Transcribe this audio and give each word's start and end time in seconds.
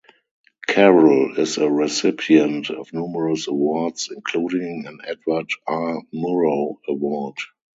Carroll 0.65 1.37
is 1.39 1.59
a 1.59 1.69
recipient 1.69 2.71
of 2.71 2.91
numerous 2.91 3.47
awards 3.47 4.09
including 4.11 4.85
an 4.87 4.97
Edward 5.07 5.49
R. 5.67 6.01
Murrow 6.11 6.77
Award. 6.87 7.35